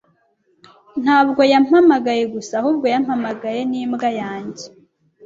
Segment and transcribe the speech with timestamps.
[1.03, 4.65] Ntabwo yampamagaye gusa ahubwo yampamagaye n'imbwa yanjye.